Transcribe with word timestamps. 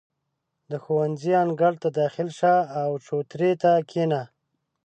•د 0.71 0.71
ښوونځي 0.83 1.33
انګړ 1.43 1.73
ته 1.81 1.89
داخل 1.99 2.29
شه، 2.39 2.53
او 2.81 2.89
چوترې 3.05 3.51
ته 3.61 3.71
کښېنه. 3.89 4.21